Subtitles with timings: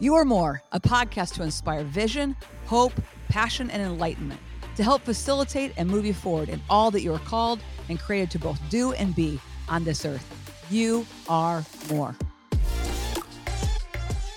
[0.00, 2.92] You Are More, a podcast to inspire vision, hope,
[3.28, 4.40] passion, and enlightenment
[4.76, 8.30] to help facilitate and move you forward in all that you are called and created
[8.30, 10.24] to both do and be on this earth.
[10.70, 12.14] You are more.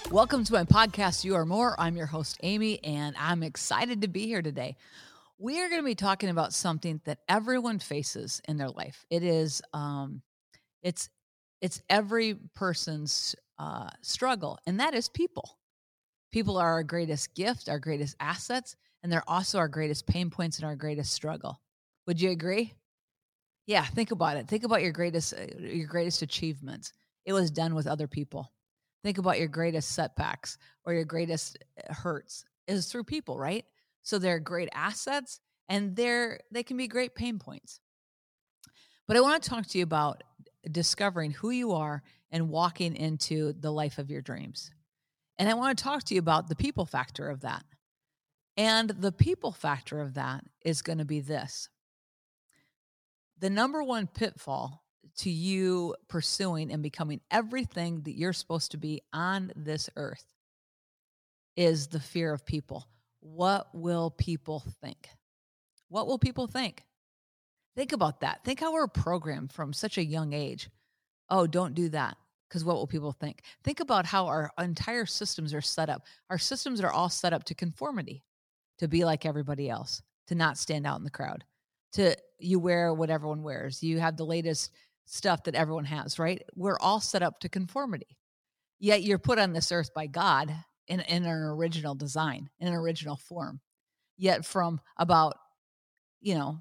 [0.10, 1.80] Welcome to my podcast, You Are More.
[1.80, 4.78] I'm your host, Amy, and I'm excited to be here today.
[5.38, 9.06] We are going to be talking about something that everyone faces in their life.
[9.12, 10.24] It is, um,
[10.82, 11.08] it's,
[11.62, 15.60] it's every person's uh, struggle, and that is people.
[16.32, 20.58] People are our greatest gift, our greatest assets, and they're also our greatest pain points
[20.58, 21.62] and our greatest struggle.
[22.08, 22.74] Would you agree?
[23.68, 24.48] Yeah, think about it.
[24.48, 26.92] Think about your greatest uh, your greatest achievements.
[27.26, 28.52] It was done with other people.
[29.04, 33.66] Think about your greatest setbacks or your greatest uh, hurts is through people, right?
[34.02, 35.40] So they're great assets
[35.70, 37.80] and they're they can be great pain points.
[39.08, 40.24] But I want to talk to you about
[40.72, 44.72] discovering who you are and walking into the life of your dreams.
[45.38, 47.64] And I want to talk to you about the people factor of that.
[48.58, 51.70] And the people factor of that is going to be this
[53.40, 54.84] the number one pitfall
[55.18, 60.24] to you pursuing and becoming everything that you're supposed to be on this earth
[61.58, 62.88] is the fear of people.
[63.20, 65.10] What will people think?
[65.90, 66.84] What will people think?
[67.76, 68.44] Think about that.
[68.44, 70.70] Think how we're programmed from such a young age.
[71.30, 72.18] Oh, don't do that
[72.52, 73.44] because what will people think?
[73.64, 76.04] Think about how our entire systems are set up.
[76.30, 78.26] Our systems are all set up to conformity,
[78.80, 81.46] to be like everybody else, to not stand out in the crowd,
[81.94, 83.82] to you wear what everyone wears.
[83.82, 84.72] You have the latest
[85.06, 86.44] stuff that everyone has, right?
[86.54, 88.18] We're all set up to conformity.
[88.80, 90.54] Yet you're put on this earth by God
[90.90, 93.62] in, in an original design, in an original form.
[94.18, 95.36] Yet from about,
[96.20, 96.60] you know,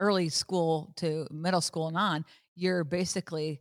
[0.00, 2.24] early school to middle school and on,
[2.56, 3.60] you're basically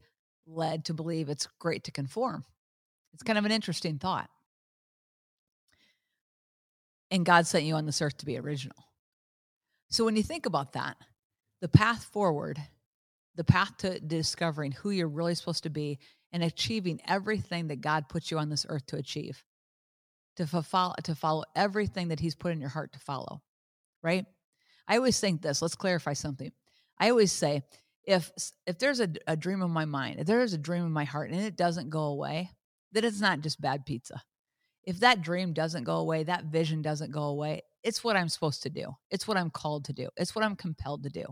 [0.50, 2.44] led to believe it's great to conform.
[3.14, 3.56] It's kind of an mm-hmm.
[3.56, 4.30] interesting thought.
[7.12, 8.76] And God sent you on this earth to be original.
[9.90, 10.98] So when you think about that,
[11.62, 12.62] the path forward,
[13.36, 15.98] the path to discovering who you're really supposed to be
[16.32, 19.44] and achieving everything that God puts you on this earth to achieve,
[20.36, 23.42] to follow, to follow everything that He's put in your heart to follow,
[24.04, 24.26] right?
[24.88, 25.62] I always think this.
[25.62, 26.52] Let's clarify something.
[27.00, 27.64] I always say,
[28.04, 28.32] if
[28.66, 31.32] if there's a, a dream in my mind, if there's a dream in my heart
[31.32, 32.52] and it doesn't go away,
[32.92, 34.22] then it's not just bad pizza.
[34.84, 38.64] If that dream doesn't go away, that vision doesn't go away, it's what I'm supposed
[38.64, 38.94] to do.
[39.12, 40.10] It's what I'm called to do.
[40.18, 41.26] It's what I'm compelled to do.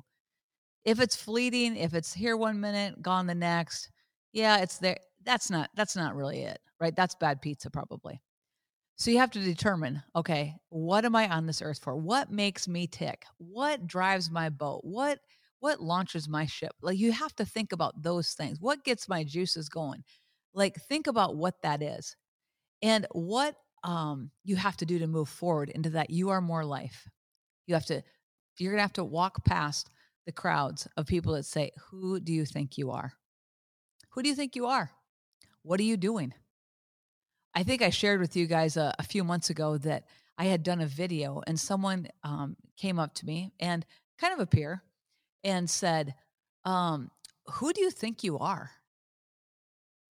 [0.85, 3.89] If it's fleeting, if it's here one minute, gone the next,
[4.31, 4.97] yeah, it's there.
[5.25, 6.95] That's not that's not really it, right?
[6.95, 8.21] That's bad pizza probably.
[8.97, 11.95] So you have to determine, okay, what am I on this earth for?
[11.95, 13.25] What makes me tick?
[13.37, 14.81] What drives my boat?
[14.83, 15.19] What
[15.59, 16.73] what launches my ship?
[16.81, 18.59] Like you have to think about those things.
[18.61, 20.03] What gets my juices going?
[20.53, 22.15] Like think about what that is.
[22.81, 26.65] And what um you have to do to move forward into that you are more
[26.65, 27.07] life.
[27.65, 28.03] You have to
[28.59, 29.89] you're to have to walk past
[30.25, 33.13] the crowds of people that say, "Who do you think you are?
[34.11, 34.91] Who do you think you are?
[35.61, 36.33] What are you doing?"
[37.53, 40.05] I think I shared with you guys a, a few months ago that
[40.37, 43.85] I had done a video and someone um, came up to me and
[44.19, 44.83] kind of a peer
[45.47, 46.13] and said,
[46.65, 47.09] um,
[47.53, 48.71] Who do you think you are?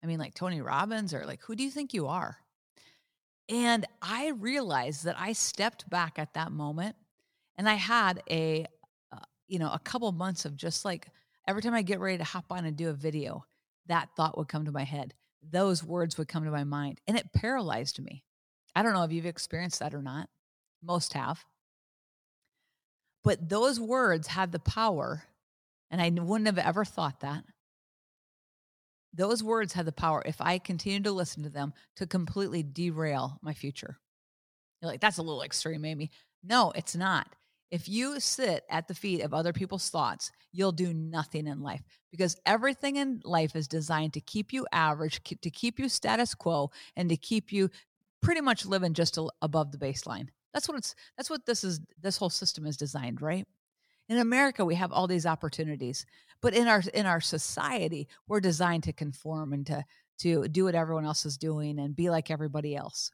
[0.03, 2.39] I mean, like Tony Robbins, or like, who do you think you are?
[3.49, 6.97] And I realized that I stepped back at that moment
[7.57, 8.67] and I had a,
[9.13, 9.19] uh,
[9.49, 11.09] you know, a couple months of just like
[11.49, 13.45] every time I get ready to hop on and do a video,
[13.87, 15.15] that thought would come to my head.
[15.43, 18.25] Those words would come to my mind and it paralyzed me.
[18.75, 20.29] I don't know if you've experienced that or not.
[20.83, 21.45] Most have.
[23.25, 25.25] But those words had the power,
[25.91, 27.45] and I wouldn't have ever thought that.
[29.15, 33.39] Those words had the power, if I continued to listen to them, to completely derail
[33.43, 33.99] my future.
[34.81, 36.11] You're like, that's a little extreme, Amy.
[36.43, 37.35] No, it's not.
[37.71, 41.83] If you sit at the feet of other people's thoughts, you'll do nothing in life
[42.11, 46.71] because everything in life is designed to keep you average, to keep you status quo,
[46.95, 47.71] and to keep you
[48.21, 50.29] pretty much living just above the baseline.
[50.55, 53.47] That's what it's that's what this is this whole system is designed, right?
[54.09, 56.07] In America we have all these opportunities,
[56.41, 59.85] but in our in our society we're designed to conform and to
[60.21, 63.11] to do what everyone else is doing and be like everybody else.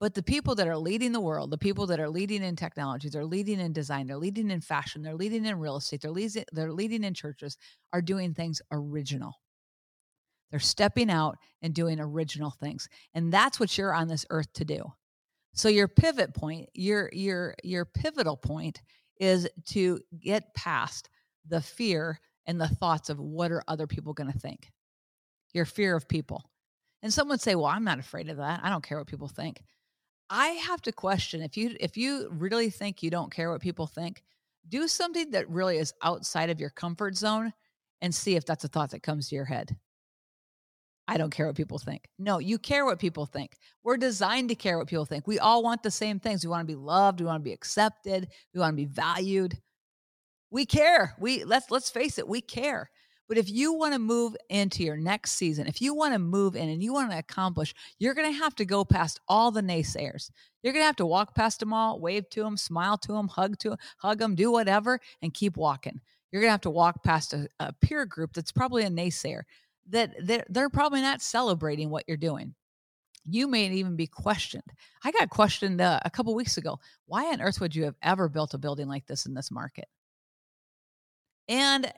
[0.00, 3.08] But the people that are leading the world, the people that are leading in technology,
[3.08, 6.44] they're leading in design, they're leading in fashion, they're leading in real estate, they're leading,
[6.52, 7.56] they're leading in churches,
[7.92, 9.40] are doing things original.
[10.50, 12.88] They're stepping out and doing original things.
[13.14, 14.92] And that's what you're on this earth to do.
[15.54, 18.82] So your pivot point, your your your pivotal point
[19.18, 21.08] is to get past
[21.48, 24.70] the fear and the thoughts of what are other people going to think.
[25.52, 26.50] Your fear of people.
[27.02, 28.60] And some would say, "Well, I'm not afraid of that.
[28.62, 29.62] I don't care what people think."
[30.30, 33.86] I have to question if you if you really think you don't care what people
[33.86, 34.22] think,
[34.68, 37.52] do something that really is outside of your comfort zone
[38.00, 39.76] and see if that's a thought that comes to your head.
[41.06, 42.08] I don't care what people think.
[42.18, 43.56] No, you care what people think.
[43.82, 45.26] We're designed to care what people think.
[45.26, 46.44] We all want the same things.
[46.44, 49.58] We want to be loved, we want to be accepted, we want to be valued.
[50.50, 51.14] We care.
[51.18, 52.90] We let's let's face it, we care.
[53.28, 56.56] But if you want to move into your next season, if you want to move
[56.56, 59.62] in and you want to accomplish, you're going to have to go past all the
[59.62, 60.30] naysayers.
[60.62, 63.28] You're going to have to walk past them all, wave to them, smile to them,
[63.28, 66.00] hug to them, hug them, do whatever, and keep walking.
[66.30, 69.42] You're going to have to walk past a, a peer group that's probably a naysayer
[69.88, 72.54] that they're, they're probably not celebrating what you're doing.
[73.26, 74.70] You may even be questioned.
[75.02, 76.78] I got questioned uh, a couple weeks ago.
[77.06, 79.86] Why on earth would you have ever built a building like this in this market?
[81.48, 81.92] And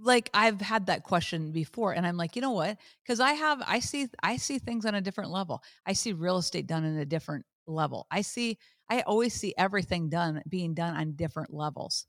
[0.00, 2.78] like I've had that question before and I'm like, you know what?
[3.06, 5.62] Cuz I have I see I see things on a different level.
[5.84, 8.06] I see real estate done in a different level.
[8.10, 8.58] I see
[8.88, 12.06] I always see everything done being done on different levels.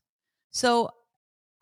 [0.51, 0.89] So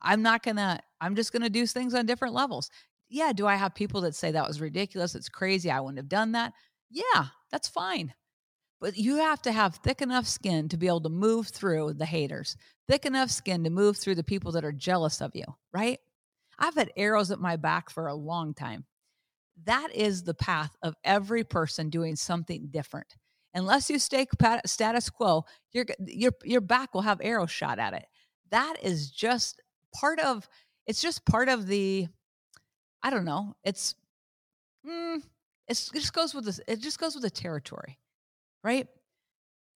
[0.02, 2.70] I'm not going to I'm just going to do things on different levels.
[3.10, 5.16] Yeah, do I have people that say that was ridiculous?
[5.16, 5.72] It's crazy.
[5.72, 6.54] I wouldn't have done that.
[6.90, 8.14] Yeah, that's fine.
[8.80, 12.06] But you have to have thick enough skin to be able to move through the
[12.06, 12.56] haters,
[12.88, 16.00] thick enough skin to move through the people that are jealous of you, right?
[16.58, 18.86] I've had arrows at my back for a long time.
[19.66, 23.16] That is the path of every person doing something different.
[23.54, 24.28] Unless you stay
[24.66, 28.06] status quo, your your your back will have arrows shot at it.
[28.52, 29.62] That is just
[30.00, 30.48] part of
[30.86, 32.08] it's just part of the
[33.04, 33.56] I don't know.
[33.64, 33.96] It's
[34.88, 35.22] mm,
[35.68, 36.60] it's, it just goes with this.
[36.68, 37.98] It just goes with the territory,
[38.64, 38.88] right?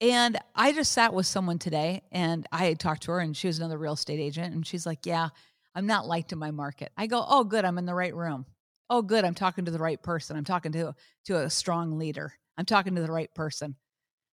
[0.01, 3.59] And I just sat with someone today, and I talked to her, and she was
[3.59, 5.29] another real estate agent, and she's like, "Yeah,
[5.75, 8.47] I'm not liked in my market." I go, "Oh, good, I'm in the right room.
[8.91, 10.37] Oh, good, I'm talking to the right person.
[10.37, 10.95] I'm talking to
[11.27, 12.33] to a strong leader.
[12.59, 13.77] I'm talking to the right person."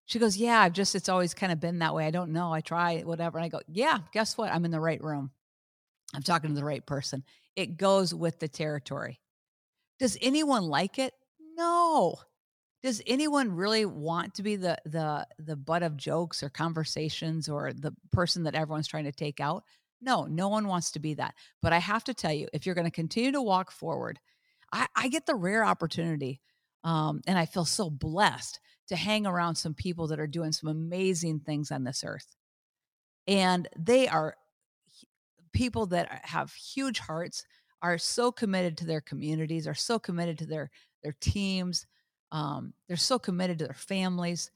[0.06, 2.08] She goes, "Yeah, I've just it's always kind of been that way.
[2.08, 2.52] I don't know.
[2.54, 4.52] I try whatever." And I go, "Yeah, guess what?
[4.52, 5.32] I'm in the right room.
[6.14, 7.24] I'm talking to the right person.
[7.60, 9.20] It goes with the territory.
[10.00, 11.14] Does anyone like it?
[11.58, 12.16] No.
[12.82, 17.74] Does anyone really want to be the the the butt of jokes or conversations or
[17.74, 19.66] the person that everyone's trying to take out?
[20.00, 21.34] No, no one wants to be that.
[21.62, 24.22] But I have to tell you, if you're going to continue to walk forward,
[24.72, 26.40] I, I get the rare opportunity,
[26.86, 30.70] um, and I feel so blessed to hang around some people that are doing some
[30.70, 32.38] amazing things on this earth.
[33.28, 34.38] And they are
[35.60, 37.44] people that have huge hearts,
[37.82, 40.72] are so committed to their communities, are so committed to their
[41.04, 41.86] their teams,
[42.32, 44.52] um, they're so committed to their families,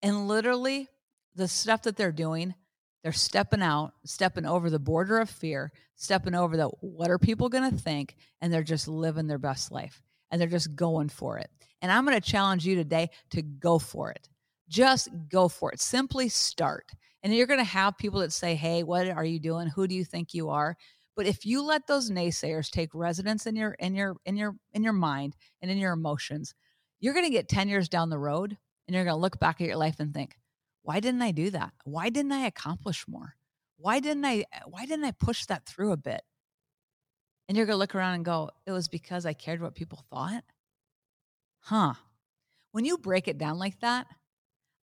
[0.00, 0.88] and literally
[1.34, 2.54] the stuff that they're doing,
[3.02, 7.48] they're stepping out, stepping over the border of fear, stepping over the what are people
[7.48, 11.38] going to think, and they're just living their best life, and they're just going for
[11.38, 11.50] it.
[11.80, 14.28] And I'm going to challenge you today to go for it.
[14.68, 15.80] Just go for it.
[15.80, 16.92] Simply start.
[17.22, 19.68] And you're going to have people that say, Hey, what are you doing?
[19.68, 20.76] Who do you think you are?
[21.14, 24.82] But if you let those naysayers take residence in your in your in your in
[24.82, 26.54] your mind and in your emotions,
[27.00, 29.60] you're going to get 10 years down the road and you're going to look back
[29.60, 30.36] at your life and think,
[30.82, 31.72] why didn't I do that?
[31.84, 33.36] Why didn't I accomplish more?
[33.76, 36.22] Why didn't I why didn't I push that through a bit?
[37.48, 40.04] And you're going to look around and go, it was because I cared what people
[40.08, 40.44] thought?
[41.60, 41.94] Huh.
[42.70, 44.06] When you break it down like that,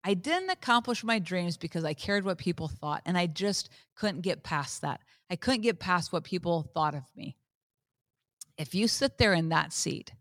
[0.03, 4.21] I didn't accomplish my dreams because I cared what people thought, and I just couldn't
[4.21, 5.01] get past that.
[5.29, 7.35] I couldn't get past what people thought of me.
[8.57, 10.13] If you sit there in that seat,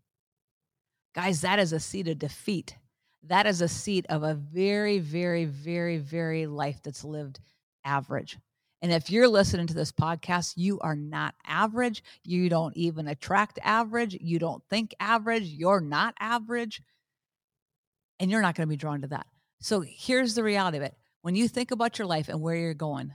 [1.15, 2.77] guys, that is a seat of defeat.
[3.25, 7.41] That is a seat of a very, very, very, very life that's lived
[7.85, 8.39] average.
[8.81, 12.05] And if you're listening to this podcast, you are not average.
[12.23, 14.17] You don't even attract average.
[14.21, 15.45] You don't think average.
[15.45, 16.81] You're not average.
[18.21, 19.27] And you're not going to be drawn to that.
[19.61, 20.95] So here's the reality of it.
[21.23, 23.15] When you think about your life and where you're going,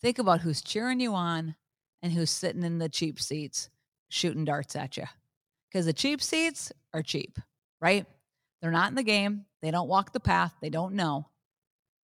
[0.00, 1.56] think about who's cheering you on
[2.02, 3.68] and who's sitting in the cheap seats
[4.08, 5.04] shooting darts at you.
[5.68, 7.38] Because the cheap seats are cheap,
[7.80, 8.06] right?
[8.60, 9.44] They're not in the game.
[9.60, 10.54] They don't walk the path.
[10.60, 11.28] They don't know.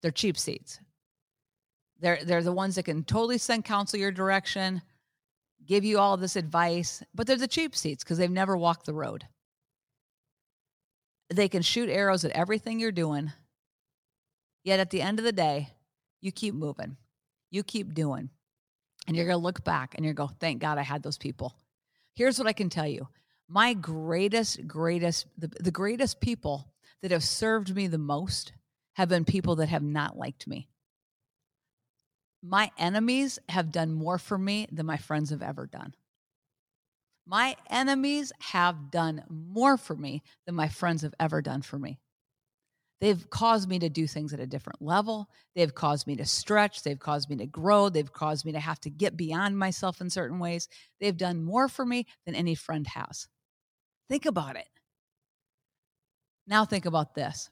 [0.03, 0.81] They're cheap seats.
[2.01, 4.83] They're, they're the ones that can totally send counsel your direction,
[5.65, 8.93] give you all this advice, but they're the cheap seats because they've never walked the
[8.93, 9.25] road.
[11.33, 13.33] They can shoot arrows at everything you're doing
[14.65, 15.71] Yet at the end of the day,
[16.21, 16.97] you keep moving,
[17.51, 18.31] you keep doing,
[19.07, 21.03] and you're going to look back and you're going to go, thank God I had
[21.03, 21.57] those people.
[22.15, 23.09] Here's what I can tell you
[23.49, 28.53] my greatest, greatest, the, the greatest people that have served me the most
[28.95, 30.69] have been people that have not liked me.
[32.43, 35.95] My enemies have done more for me than my friends have ever done.
[37.27, 41.99] My enemies have done more for me than my friends have ever done for me.
[43.03, 45.29] They've caused me to do things at a different level.
[45.57, 46.85] They've caused me to stretch.
[46.85, 47.89] They've caused me to grow.
[47.89, 50.69] They've caused me to have to get beyond myself in certain ways.
[51.01, 53.27] They've done more for me than any friend has.
[54.09, 54.69] Think about it.
[56.47, 57.51] Now, think about this.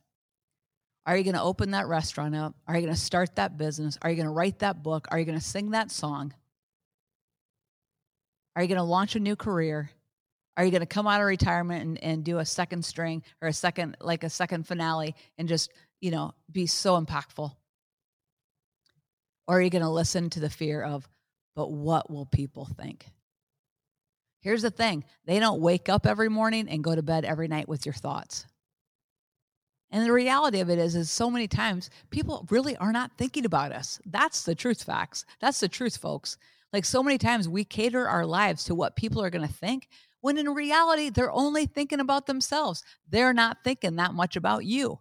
[1.04, 2.54] Are you going to open that restaurant up?
[2.68, 3.98] Are you going to start that business?
[4.02, 5.08] Are you going to write that book?
[5.10, 6.32] Are you going to sing that song?
[8.54, 9.90] Are you going to launch a new career?
[10.56, 13.48] Are you going to come out of retirement and, and do a second string or
[13.48, 17.52] a second, like a second finale and just, you know, be so impactful?
[19.46, 21.08] Or are you going to listen to the fear of,
[21.56, 23.06] but what will people think?
[24.40, 27.68] Here's the thing they don't wake up every morning and go to bed every night
[27.68, 28.46] with your thoughts.
[29.90, 33.44] And the reality of it is, is so many times people really are not thinking
[33.44, 34.00] about us.
[34.06, 35.24] That's the truth facts.
[35.40, 36.38] That's the truth, folks.
[36.72, 39.88] Like so many times we cater our lives to what people are going to think
[40.20, 42.84] when in reality, they're only thinking about themselves.
[43.08, 45.00] They're not thinking that much about you.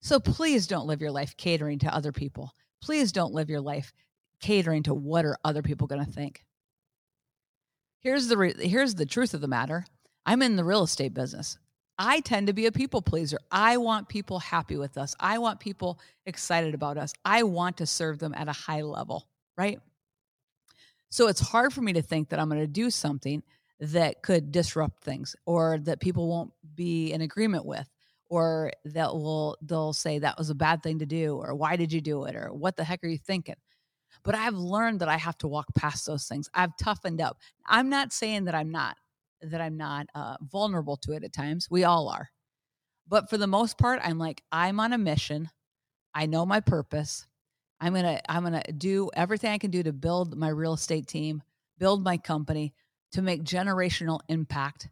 [0.00, 2.52] So please don't live your life catering to other people.
[2.82, 3.92] Please don't live your life
[4.40, 6.44] catering to what are other people going to think.
[8.00, 9.84] Here's the re- here's the truth of the matter.
[10.26, 11.56] I'm in the real estate business.
[11.98, 13.38] I tend to be a people pleaser.
[13.52, 15.14] I want people happy with us.
[15.20, 17.12] I want people excited about us.
[17.24, 19.78] I want to serve them at a high level, right?
[21.10, 23.42] So it's hard for me to think that I'm going to do something
[23.82, 27.90] that could disrupt things or that people won't be in agreement with
[28.30, 31.92] or that will they'll say that was a bad thing to do or why did
[31.92, 33.56] you do it or what the heck are you thinking?
[34.22, 36.48] But i've learned that i have to walk past those things.
[36.54, 37.38] I've toughened up.
[37.66, 38.96] I'm not saying that i'm not
[39.40, 41.66] that i'm not uh, vulnerable to it at times.
[41.68, 42.30] We all are.
[43.08, 45.50] But for the most part i'm like i'm on a mission.
[46.14, 47.26] I know my purpose.
[47.80, 51.42] I'm gonna i'm gonna do everything i can do to build my real estate team
[51.78, 52.72] build my company
[53.12, 54.88] to make generational impact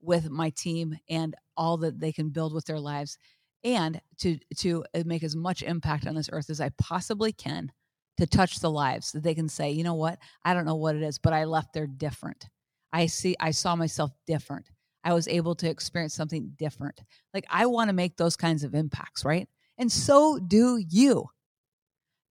[0.00, 3.18] with my team and all that they can build with their lives
[3.64, 7.72] and to to uh, make as much impact on this earth as I possibly can
[8.18, 10.18] to touch the lives that they can say, you know what?
[10.44, 12.46] I don't know what it is, but I left there different.
[12.92, 14.70] I see I saw myself different.
[15.02, 17.00] I was able to experience something different.
[17.32, 19.48] Like I want to make those kinds of impacts, right?
[19.78, 21.26] And so do you.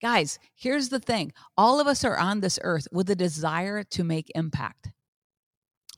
[0.02, 1.34] Guys, here's the thing.
[1.58, 4.92] All of us are on this earth with a desire to make impact.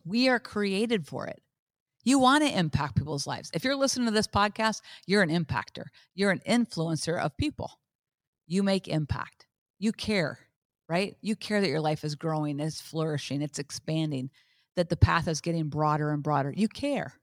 [0.05, 1.41] We are created for it.
[2.03, 3.50] You want to impact people's lives.
[3.53, 7.71] If you're listening to this podcast, you're an impactor, you're an influencer of people.
[8.47, 9.47] You make impact.
[9.79, 10.38] You care,
[10.88, 11.17] right?
[11.21, 14.29] You care that your life is growing, is flourishing, it's expanding,
[14.75, 16.53] that the path is getting broader and broader.
[16.55, 17.13] You care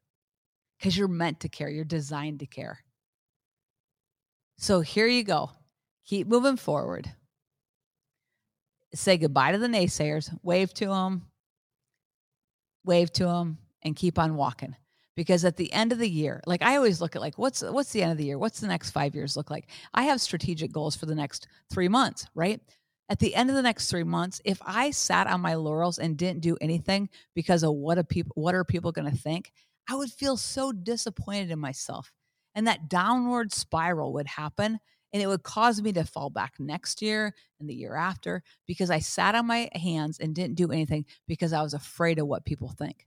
[0.79, 2.83] because you're meant to care, you're designed to care.
[4.59, 5.51] So here you go.
[6.07, 7.09] Keep moving forward.
[8.95, 11.27] Say goodbye to the naysayers, wave to them,
[12.85, 14.77] wave to them, and keep on walking.
[15.15, 17.93] Because at the end of the year, like I always look at like what's what's
[17.93, 18.39] the end of the year?
[18.39, 19.69] What's the next five years look like?
[19.93, 22.61] I have strategic goals for the next three months, right?
[23.11, 26.17] At the end of the next three months, if I sat on my laurels and
[26.17, 29.53] didn't do anything because of what a people what are people going to think,
[29.89, 32.11] I would feel so disappointed in myself.
[32.55, 34.79] And that downward spiral would happen
[35.13, 38.91] and it would cause me to fall back next year and the year after because
[38.91, 42.45] I sat on my hands and didn't do anything because I was afraid of what
[42.45, 43.07] people think.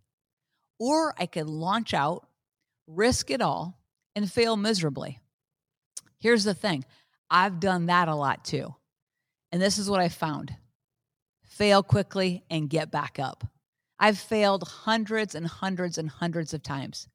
[0.80, 2.28] Or I could launch out,
[2.88, 3.80] risk it all,
[4.16, 5.20] and fail miserably.
[6.20, 6.86] Here's the thing
[7.30, 8.76] I've done that a lot too.
[9.52, 10.56] And this is what I found
[11.44, 13.46] fail quickly and get back up.
[13.98, 17.08] I've failed hundreds and hundreds and hundreds of times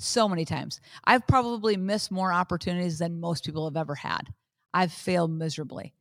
[0.00, 0.80] so many times.
[1.04, 4.28] I've probably missed more opportunities than most people have ever had.
[4.72, 5.94] I've failed miserably.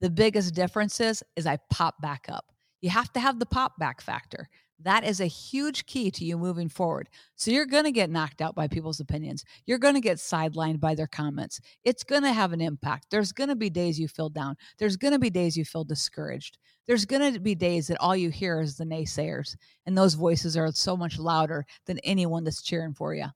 [0.00, 2.46] The biggest difference is, is I pop back up.
[2.80, 4.48] You have to have the pop back factor.
[4.80, 7.08] That is a huge key to you moving forward.
[7.34, 9.44] So you're going to get knocked out by people's opinions.
[9.66, 11.60] You're going to get sidelined by their comments.
[11.82, 13.06] It's going to have an impact.
[13.10, 14.56] There's going to be days you feel down.
[14.78, 16.58] There's going to be days you feel discouraged.
[16.86, 20.56] There's going to be days that all you hear is the naysayers, and those voices
[20.56, 23.26] are so much louder than anyone that's cheering for you.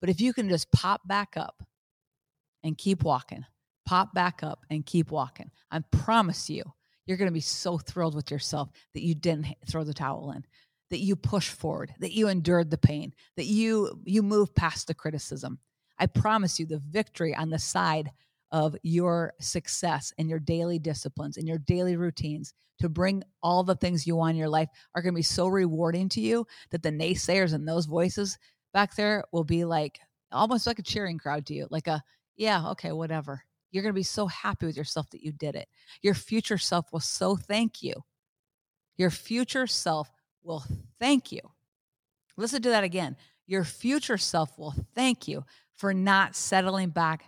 [0.00, 1.62] But if you can just pop back up
[2.62, 3.44] and keep walking,
[3.84, 6.64] pop back up and keep walking, I promise you,
[7.06, 10.44] you're going to be so thrilled with yourself that you didn't throw the towel in
[10.90, 14.94] that you push forward that you endured the pain that you you move past the
[14.94, 15.58] criticism.
[15.98, 18.10] I promise you the victory on the side
[18.52, 23.74] of your success and your daily disciplines and your daily routines to bring all the
[23.76, 26.82] things you want in your life are going to be so rewarding to you that
[26.82, 28.38] the naysayers and those voices
[28.72, 30.00] back there will be like
[30.32, 32.02] almost like a cheering crowd to you like a
[32.36, 33.42] yeah okay whatever
[33.74, 35.68] you're going to be so happy with yourself that you did it.
[36.00, 37.94] Your future self will so thank you.
[38.96, 40.08] Your future self
[40.44, 40.64] will
[41.00, 41.40] thank you.
[42.36, 43.16] Listen to that again.
[43.48, 47.24] Your future self will thank you for not settling back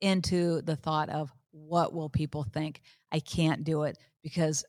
[0.00, 2.80] into the thought of what will people think?
[3.12, 4.64] I can't do it because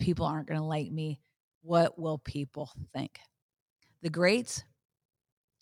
[0.00, 1.20] people aren't going to like me.
[1.60, 3.20] What will people think?
[4.00, 4.64] The greats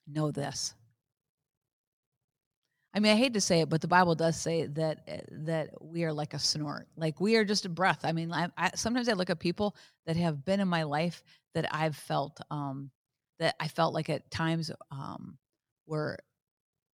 [0.06, 0.74] know this.
[2.92, 5.70] I mean, I hate to say it, but the Bible does say that eh, that
[5.80, 8.00] we are like a snort, like we are just a breath.
[8.04, 11.22] I mean, I, I, sometimes I look at people that have been in my life
[11.54, 12.90] that I've felt um,
[13.38, 15.38] that I felt like at times um,
[15.86, 16.18] were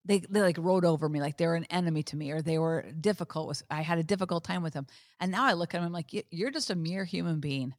[0.03, 2.59] they they like rode over me, like they were an enemy to me, or they
[2.59, 3.47] were difficult.
[3.47, 4.87] With I had a difficult time with them,
[5.21, 7.73] and now I look at them, I'm like, you're just a mere human being,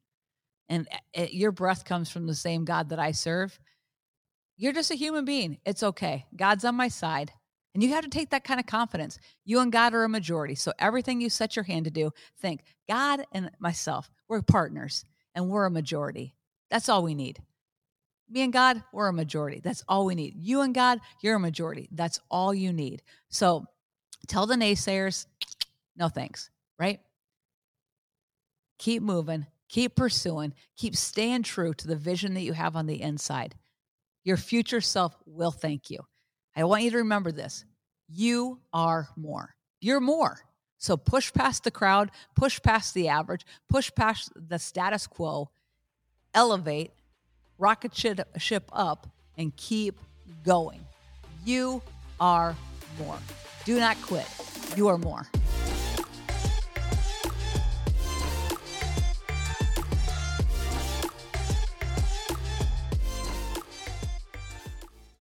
[0.69, 3.59] and it, eh, eh, your breath comes from the same God that I serve.
[4.57, 5.59] You're just a human being.
[5.65, 6.25] It's okay.
[6.35, 7.31] God's on my side.
[7.77, 9.19] And you have to take that kind of confidence.
[9.45, 10.55] You and God are a majority.
[10.55, 12.09] So everything you set your hand to do,
[12.41, 15.05] think God and myself, we're partners
[15.35, 16.33] and we're a majority.
[16.71, 17.39] That's all we need.
[18.31, 19.61] Me and God, we're a majority.
[19.63, 20.33] That's all we need.
[20.37, 21.87] You and God, you're a majority.
[21.91, 23.03] That's all you need.
[23.29, 23.67] So
[24.27, 25.27] tell the naysayers,
[25.95, 26.99] no thanks, right?
[28.79, 33.03] Keep moving, keep pursuing, keep staying true to the vision that you have on the
[33.03, 33.53] inside.
[34.23, 35.99] Your future self will thank you.
[36.57, 37.63] I want you to remember this
[38.09, 39.55] you are more.
[39.79, 40.39] You're more.
[40.79, 45.49] So push past the crowd, push past the average, push past the status quo,
[46.33, 46.91] elevate,
[47.57, 49.99] rocket ship up, and keep
[50.43, 50.83] going.
[51.45, 51.81] You
[52.19, 52.55] are
[52.99, 53.17] more.
[53.65, 54.27] Do not quit.
[54.75, 55.27] You are more.